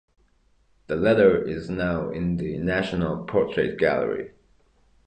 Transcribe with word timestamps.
The 0.87 0.95
letter 0.95 1.39
is 1.39 1.69
now 1.69 2.09
in 2.09 2.37
the 2.37 2.57
National 2.57 3.23
Portrait 3.25 3.77
Gallery. 3.77 4.31